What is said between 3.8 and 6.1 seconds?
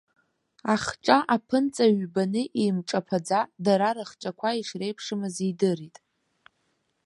рыхҿақәа ишреиԥшымыз идырит.